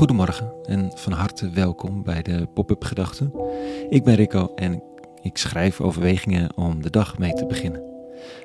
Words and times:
Goedemorgen 0.00 0.52
en 0.62 0.90
van 0.94 1.12
harte 1.12 1.50
welkom 1.50 2.02
bij 2.02 2.22
de 2.22 2.46
Pop-up 2.54 2.84
Gedachten. 2.84 3.32
Ik 3.88 4.04
ben 4.04 4.14
Rico 4.14 4.54
en 4.54 4.82
ik 5.22 5.36
schrijf 5.36 5.80
overwegingen 5.80 6.56
om 6.56 6.82
de 6.82 6.90
dag 6.90 7.18
mee 7.18 7.32
te 7.32 7.46
beginnen. 7.46 7.82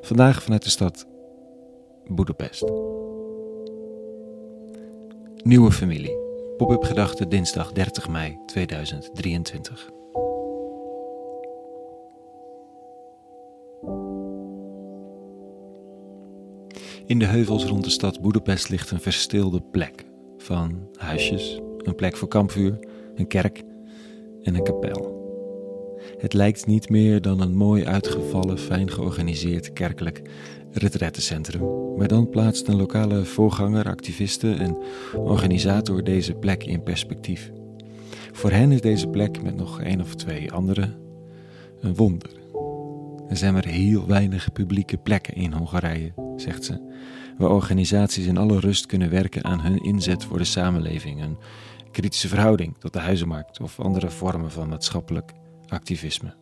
Vandaag 0.02 0.44
vanuit 0.44 0.64
de 0.64 0.70
stad 0.70 1.08
Boedapest. 2.06 2.72
Nieuwe 5.44 5.72
familie. 5.72 6.18
Pop-up 6.58 6.84
Gedachten 6.84 7.30
dinsdag 7.30 7.72
30 7.72 8.10
mei 8.10 8.38
2023. 8.46 9.90
In 17.06 17.20
de 17.20 17.26
heuvels 17.26 17.66
rond 17.66 17.84
de 17.84 17.90
stad 17.90 18.22
Boedapest 18.22 18.70
ligt 18.70 18.92
een 18.92 19.02
verstilde 19.02 19.62
plek 19.62 20.05
van 20.46 20.88
huisjes, 20.96 21.60
een 21.78 21.96
plek 21.96 22.18
voor 22.18 22.28
kampvuur, 22.28 22.80
een 23.16 23.28
kerk 23.28 23.64
en 24.44 24.56
een 24.56 24.64
kapel. 24.64 25.14
Het 26.18 26.34
lijkt 26.34 26.66
niet 26.66 26.90
meer 26.90 27.22
dan 27.22 27.42
een 27.42 27.56
mooi 27.56 27.86
uitgevallen, 27.86 28.58
fijn 28.58 28.92
georganiseerd 28.92 29.74
kerkelijk 29.74 30.22
retrettencentrum. 30.72 31.96
Maar 31.98 32.08
dan 32.08 32.30
plaatst 32.30 32.68
een 32.68 32.76
lokale 32.76 33.26
voorganger, 33.26 33.86
activiste 33.86 34.54
en 34.54 34.78
organisator 35.16 36.04
deze 36.04 36.34
plek 36.34 36.64
in 36.64 36.84
perspectief. 36.84 37.52
Voor 38.32 38.52
hen 38.52 38.72
is 38.72 38.82
deze 38.82 39.08
plek 39.08 39.44
met 39.44 39.56
nog 39.56 39.82
één 39.82 40.02
of 40.02 40.16
twee 40.16 40.52
anderen 40.52 40.96
een 41.80 41.96
wonder. 41.96 42.30
Er 43.30 43.38
zijn 43.38 43.54
maar 43.54 43.68
heel 43.68 44.08
weinig 44.08 44.52
publieke 44.52 44.98
plekken 44.98 45.34
in 45.34 45.54
Hongarije, 45.54 46.14
zegt 46.36 46.64
ze 46.64 46.94
waar 47.38 47.50
organisaties 47.50 48.26
in 48.26 48.38
alle 48.38 48.60
rust 48.60 48.86
kunnen 48.86 49.10
werken 49.10 49.44
aan 49.44 49.62
hun 49.62 49.84
inzet 49.84 50.24
voor 50.24 50.38
de 50.38 50.44
samenleving, 50.44 51.22
een 51.22 51.38
kritische 51.92 52.28
verhouding 52.28 52.78
tot 52.78 52.94
de 52.94 53.00
huizenmarkt 53.00 53.60
of 53.60 53.80
andere 53.80 54.10
vormen 54.10 54.52
van 54.52 54.70
maatschappelijk 54.70 55.32
activisme. 55.68 56.36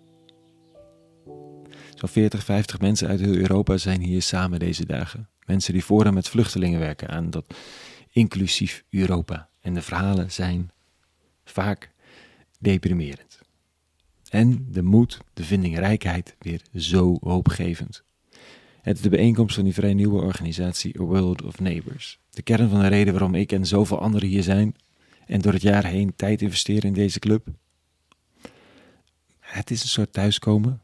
Zo'n 1.95 2.09
40, 2.09 2.44
50 2.44 2.80
mensen 2.80 3.08
uit 3.08 3.19
heel 3.19 3.35
Europa 3.35 3.77
zijn 3.77 4.02
hier 4.02 4.22
samen 4.22 4.59
deze 4.59 4.85
dagen. 4.85 5.30
Mensen 5.45 5.73
die 5.73 5.83
voor 5.83 6.05
en 6.05 6.13
met 6.13 6.30
vluchtelingen 6.30 6.80
werken 6.80 7.09
aan 7.09 7.30
dat 7.30 7.45
inclusief 8.11 8.83
Europa. 8.89 9.50
En 9.61 9.73
de 9.73 9.81
verhalen 9.81 10.31
zijn 10.31 10.72
vaak 11.44 11.91
deprimerend. 12.59 13.39
En 14.30 14.67
de 14.72 14.81
moed, 14.81 15.19
de 15.33 15.44
vindingrijkheid 15.44 16.35
weer 16.39 16.61
zo 16.75 17.17
hoopgevend. 17.22 18.03
Het 18.83 18.95
is 18.95 19.01
de 19.01 19.09
bijeenkomst 19.09 19.55
van 19.55 19.63
die 19.63 19.73
vrij 19.73 19.93
nieuwe 19.93 20.21
organisatie 20.21 20.99
A 20.99 21.03
World 21.03 21.41
of 21.41 21.59
Neighbors. 21.59 22.19
De 22.29 22.41
kern 22.41 22.69
van 22.69 22.79
de 22.79 22.87
reden 22.87 23.13
waarom 23.13 23.35
ik 23.35 23.51
en 23.51 23.65
zoveel 23.65 23.99
anderen 23.99 24.29
hier 24.29 24.43
zijn 24.43 24.75
en 25.25 25.41
door 25.41 25.53
het 25.53 25.61
jaar 25.61 25.85
heen 25.85 26.15
tijd 26.15 26.41
investeren 26.41 26.83
in 26.83 26.93
deze 26.93 27.19
club. 27.19 27.47
Het 29.39 29.71
is 29.71 29.81
een 29.81 29.89
soort 29.89 30.13
thuiskomen. 30.13 30.81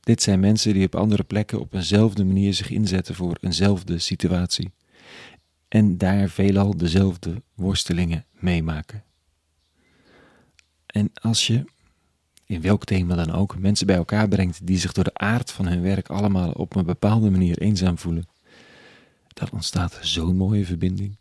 Dit 0.00 0.22
zijn 0.22 0.40
mensen 0.40 0.72
die 0.72 0.86
op 0.86 0.94
andere 0.94 1.24
plekken 1.24 1.60
op 1.60 1.74
eenzelfde 1.74 2.24
manier 2.24 2.54
zich 2.54 2.70
inzetten 2.70 3.14
voor 3.14 3.36
eenzelfde 3.40 3.98
situatie. 3.98 4.70
En 5.68 5.98
daar 5.98 6.28
veelal 6.28 6.76
dezelfde 6.76 7.42
worstelingen 7.54 8.24
meemaken. 8.30 9.04
En 10.86 11.10
als 11.14 11.46
je 11.46 11.64
in 12.46 12.60
welk 12.60 12.84
thema 12.84 13.14
dan 13.14 13.32
ook, 13.32 13.58
mensen 13.58 13.86
bij 13.86 13.96
elkaar 13.96 14.28
brengt 14.28 14.66
die 14.66 14.78
zich 14.78 14.92
door 14.92 15.04
de 15.04 15.14
aard 15.14 15.50
van 15.50 15.66
hun 15.66 15.82
werk 15.82 16.08
allemaal 16.08 16.50
op 16.50 16.76
een 16.76 16.84
bepaalde 16.84 17.30
manier 17.30 17.58
eenzaam 17.58 17.98
voelen, 17.98 18.28
dan 19.28 19.48
ontstaat 19.52 19.98
zo'n 20.00 20.36
mooie 20.36 20.66
verbinding. 20.66 21.16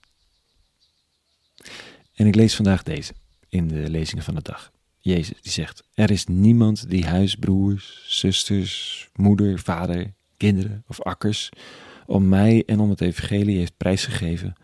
En 2.14 2.28
ik 2.28 2.36
lees 2.36 2.56
vandaag 2.56 2.84
deze 2.84 3.14
in 3.50 3.68
de 3.68 3.90
lezingen 3.90 4.23
van 4.23 4.36
de 4.36 4.42
dag. 4.42 4.72
Jezus 5.00 5.42
die 5.42 5.52
zegt: 5.52 5.84
Er 5.94 6.12
is 6.12 6.25
niemand 6.25 6.90
die 6.90 7.06
huisbroers, 7.06 8.06
zusters, 8.07 9.07
moeder, 9.13 9.59
vader, 9.59 10.13
kinderen 10.38 10.84
of 10.88 11.02
akkers 11.02 11.50
om 12.06 12.30
mij 12.30 12.63
en 12.66 12.80
om 12.80 12.90
het 12.90 13.02
evangelie 13.02 13.57
heeft 13.57 13.78
prijsgegeven, 13.78 14.56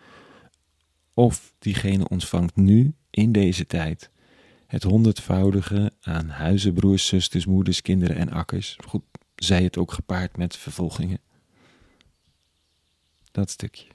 of 1.14 1.54
diegene 1.60 2.08
ontvangt 2.08 2.56
nu 2.56 2.94
in 3.10 3.32
deze 3.32 3.68
tijd 3.68 4.10
het 4.72 4.84
honderdvoudige 4.84 5.92
aan 6.02 6.30
huizen, 6.30 6.74
broers, 6.74 7.08
zusters, 7.08 7.46
moeders, 7.46 7.82
kinderen 7.82 8.16
en 8.16 8.30
akkers. 8.30 8.78
Goed, 8.88 9.04
zij 9.36 9.64
het 9.64 9.78
ook 9.78 9.92
gepaard 9.92 10.38
met 10.38 10.58
vervolgingen. 10.58 11.20
Dat 13.32 13.50
stukje. 13.50 13.88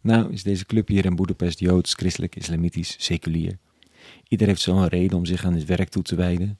Nou 0.00 0.32
is 0.32 0.42
deze 0.42 0.66
club 0.66 0.88
hier 0.88 1.04
in 1.04 1.16
Boedapest 1.16 1.58
joods, 1.58 1.94
christelijk, 1.94 2.36
islamitisch, 2.36 2.96
seculier. 2.98 3.58
Iedereen 4.28 4.52
heeft 4.52 4.64
zo'n 4.64 4.86
reden 4.86 5.18
om 5.18 5.24
zich 5.24 5.44
aan 5.44 5.54
dit 5.54 5.64
werk 5.64 5.88
toe 5.88 6.02
te 6.02 6.14
wijden. 6.14 6.58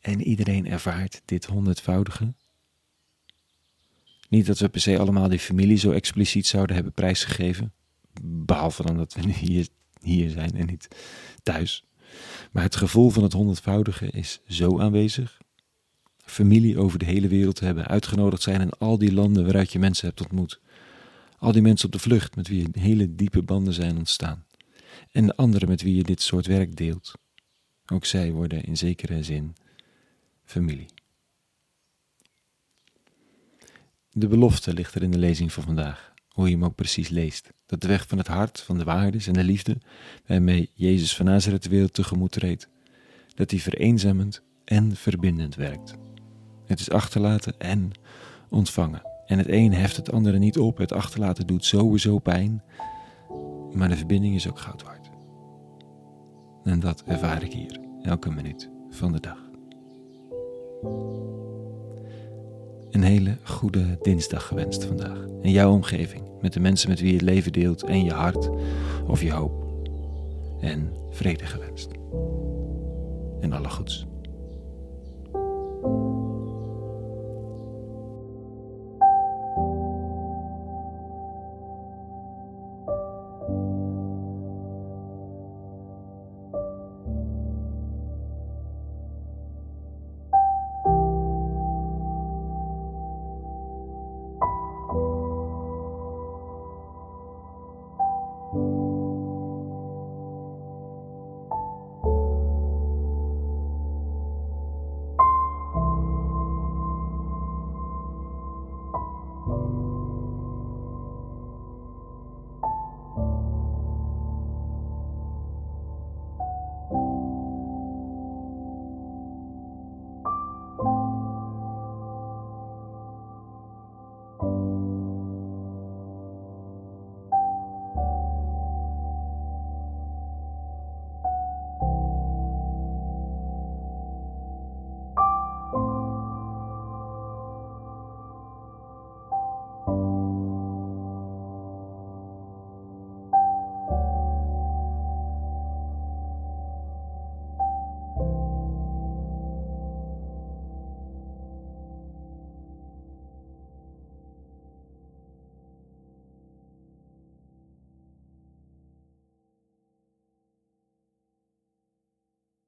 En 0.00 0.22
iedereen 0.22 0.66
ervaart 0.66 1.22
dit 1.24 1.44
honderdvoudige. 1.44 2.34
Niet 4.28 4.46
dat 4.46 4.58
we 4.58 4.68
per 4.68 4.80
se 4.80 4.98
allemaal 4.98 5.28
die 5.28 5.38
familie 5.38 5.78
zo 5.78 5.90
expliciet 5.90 6.46
zouden 6.46 6.74
hebben 6.74 6.92
prijsgegeven. 6.92 7.72
Behalve 8.22 8.82
dan 8.82 8.96
dat 8.96 9.14
we 9.14 9.32
hier 9.32 9.68
hier 10.02 10.30
zijn 10.30 10.54
en 10.54 10.66
niet 10.66 10.88
thuis. 11.42 11.84
Maar 12.52 12.62
het 12.62 12.76
gevoel 12.76 13.10
van 13.10 13.22
het 13.22 13.32
honderdvoudige 13.32 14.06
is 14.06 14.40
zo 14.48 14.80
aanwezig. 14.80 15.40
Familie 16.24 16.78
over 16.78 16.98
de 16.98 17.04
hele 17.04 17.28
wereld 17.28 17.60
hebben, 17.60 17.86
uitgenodigd 17.86 18.42
zijn 18.42 18.60
in 18.60 18.70
al 18.70 18.98
die 18.98 19.12
landen 19.12 19.44
waaruit 19.44 19.72
je 19.72 19.78
mensen 19.78 20.06
hebt 20.06 20.20
ontmoet. 20.20 20.60
Al 21.38 21.52
die 21.52 21.62
mensen 21.62 21.86
op 21.86 21.92
de 21.92 21.98
vlucht 21.98 22.36
met 22.36 22.48
wie 22.48 22.68
hele 22.72 23.14
diepe 23.14 23.42
banden 23.42 23.74
zijn 23.74 23.96
ontstaan. 23.96 24.46
En 25.12 25.26
de 25.26 25.36
anderen 25.36 25.68
met 25.68 25.82
wie 25.82 25.94
je 25.94 26.02
dit 26.02 26.22
soort 26.22 26.46
werk 26.46 26.76
deelt. 26.76 27.12
Ook 27.86 28.04
zij 28.04 28.32
worden 28.32 28.62
in 28.64 28.76
zekere 28.76 29.22
zin 29.22 29.54
familie. 30.44 30.86
De 34.10 34.28
belofte 34.28 34.74
ligt 34.74 34.94
er 34.94 35.02
in 35.02 35.10
de 35.10 35.18
lezing 35.18 35.52
van 35.52 35.62
vandaag 35.62 36.12
hoe 36.38 36.48
je 36.48 36.54
hem 36.54 36.64
ook 36.64 36.74
precies 36.74 37.08
leest. 37.08 37.52
Dat 37.66 37.80
de 37.80 37.88
weg 37.88 38.08
van 38.08 38.18
het 38.18 38.26
hart, 38.26 38.60
van 38.60 38.78
de 38.78 38.84
waardes 38.84 39.26
en 39.26 39.32
de 39.32 39.44
liefde, 39.44 39.78
waarmee 40.26 40.70
Jezus 40.74 41.16
van 41.16 41.26
Nazareth 41.26 41.62
de 41.62 41.68
wereld 41.68 41.94
tegemoet 41.94 42.32
treedt, 42.32 42.68
dat 43.34 43.48
die 43.48 43.62
vereenzamend 43.62 44.42
en 44.64 44.96
verbindend 44.96 45.54
werkt. 45.54 45.94
Het 46.66 46.80
is 46.80 46.90
achterlaten 46.90 47.58
en 47.58 47.90
ontvangen. 48.48 49.02
En 49.26 49.38
het 49.38 49.48
een 49.48 49.72
heft 49.72 49.96
het 49.96 50.12
andere 50.12 50.38
niet 50.38 50.58
op. 50.58 50.76
Het 50.76 50.92
achterlaten 50.92 51.46
doet 51.46 51.64
sowieso 51.64 52.18
pijn, 52.18 52.62
maar 53.72 53.88
de 53.88 53.96
verbinding 53.96 54.34
is 54.34 54.48
ook 54.48 54.58
goud 54.58 54.82
waard. 54.82 55.10
En 56.64 56.80
dat 56.80 57.02
ervaar 57.06 57.42
ik 57.42 57.52
hier, 57.52 57.80
elke 58.02 58.30
minuut 58.30 58.70
van 58.90 59.12
de 59.12 59.20
dag. 59.20 59.38
Een 62.90 63.02
hele 63.02 63.36
goede 63.42 63.98
dinsdag 64.02 64.46
gewenst 64.46 64.84
vandaag. 64.84 65.18
In 65.42 65.50
jouw 65.50 65.72
omgeving, 65.72 66.22
met 66.40 66.52
de 66.52 66.60
mensen 66.60 66.88
met 66.88 67.00
wie 67.00 67.12
je 67.12 67.22
leven 67.22 67.52
deelt 67.52 67.82
en 67.82 68.04
je 68.04 68.12
hart 68.12 68.50
of 69.06 69.22
je 69.22 69.32
hoop. 69.32 69.66
En 70.60 70.92
vrede 71.10 71.46
gewenst. 71.46 71.90
En 73.40 73.52
alle 73.52 73.68
goeds. 73.68 74.06